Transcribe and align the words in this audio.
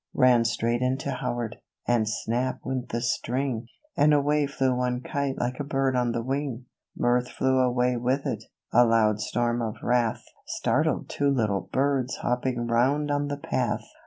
19 0.15 0.19
Ran 0.31 0.45
straight 0.45 0.81
into 0.81 1.11
Howard, 1.11 1.57
and 1.87 2.09
snap 2.09 2.57
went 2.63 2.89
the 2.89 3.01
string; 3.03 3.67
And 3.95 4.15
away 4.15 4.47
flew 4.47 4.73
one 4.75 5.01
kite 5.01 5.37
like 5.37 5.59
a 5.59 5.63
bird 5.63 5.95
on 5.95 6.11
the 6.11 6.23
wing! 6.23 6.65
Mirth 6.97 7.29
flew 7.29 7.59
away 7.59 7.97
with 7.97 8.25
it,— 8.25 8.43
a 8.73 8.83
loud 8.83 9.19
storm 9.21 9.61
of 9.61 9.75
wrath 9.83 10.23
Startled 10.47 11.07
two 11.07 11.29
little 11.29 11.69
birds 11.71 12.15
hopping 12.15 12.65
round 12.65 13.11
on 13.11 13.27
the 13.27 13.37
path. 13.37 13.85